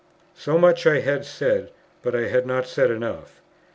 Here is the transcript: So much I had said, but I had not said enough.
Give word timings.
So 0.33 0.57
much 0.57 0.87
I 0.87 1.01
had 1.01 1.25
said, 1.25 1.69
but 2.01 2.15
I 2.15 2.21
had 2.27 2.47
not 2.47 2.65
said 2.65 2.89
enough. 2.89 3.39